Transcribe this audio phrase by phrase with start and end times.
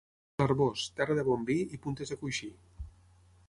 [0.41, 2.53] L'Arboç, terra de bon vi i puntes de coixí.